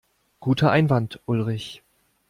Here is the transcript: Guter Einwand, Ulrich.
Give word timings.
Guter 0.39 0.71
Einwand, 0.71 1.19
Ulrich. 1.27 1.83